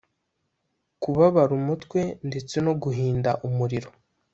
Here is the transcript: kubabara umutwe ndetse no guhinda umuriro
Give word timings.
kubabara 1.01 1.51
umutwe 1.59 1.99
ndetse 2.27 2.55
no 2.65 2.73
guhinda 2.81 3.31
umuriro 3.47 3.89